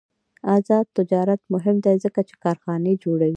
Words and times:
آزاد 0.55 0.85
تجارت 0.97 1.41
مهم 1.53 1.75
دی 1.85 1.95
ځکه 2.03 2.21
چې 2.27 2.35
کارخانې 2.43 2.93
جوړوي. 3.03 3.29